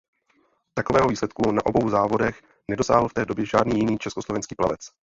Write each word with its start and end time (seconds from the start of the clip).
Takového 0.73 1.07
výsledku 1.07 1.51
na 1.51 1.65
obou 1.65 1.89
závodech 1.89 2.41
nedosáhl 2.69 3.07
v 3.07 3.13
té 3.13 3.25
době 3.25 3.45
žádný 3.45 3.79
jiný 3.79 3.97
československý 3.97 4.55
plavec. 4.55 4.79